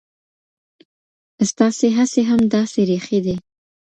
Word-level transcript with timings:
ستاسې 1.51 1.87
هڅې 1.97 2.21
هم 2.29 2.41
داسې 2.55 2.79
ریښې 2.89 3.19
دي. 3.25 3.35